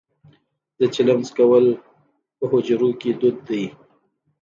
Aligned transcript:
د 0.79 0.81
چلم 0.95 1.19
څکول 1.27 1.65
په 2.37 2.43
حجرو 2.51 2.89
کې 2.99 3.11
دود 3.19 3.37
دی. 3.49 3.63